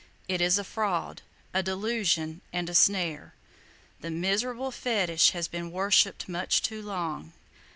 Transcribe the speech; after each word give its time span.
It 0.27 0.41
is 0.41 0.57
a 0.57 0.63
fraud, 0.63 1.21
a 1.53 1.61
delusion 1.61 2.41
and 2.51 2.71
a 2.71 2.73
snare. 2.73 3.35
That 3.99 4.09
miserable 4.09 4.71
fetish 4.71 5.29
has 5.33 5.47
been 5.47 5.71
worshipped 5.71 6.27
much 6.27 6.63
too 6.63 6.81
long. 6.81 7.33